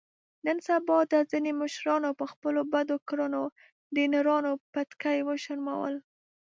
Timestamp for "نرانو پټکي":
4.11-5.19